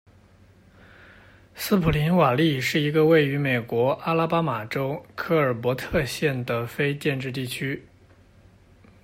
[1.53, 7.85] 斯普林瓦利是一个位于美国阿拉巴马州科尔伯特县的非建制地区。